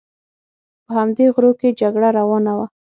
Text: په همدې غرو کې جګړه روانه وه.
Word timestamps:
په 0.85 0.91
همدې 0.99 1.25
غرو 1.33 1.51
کې 1.59 1.77
جګړه 1.81 2.09
روانه 2.19 2.51
وه. 2.57 2.65